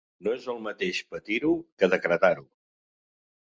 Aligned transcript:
No 0.27 0.31
és 0.37 0.45
el 0.53 0.61
mateix 0.67 1.01
patir-ho 1.15 1.51
que 1.83 1.91
decretar-ho. 1.93 2.47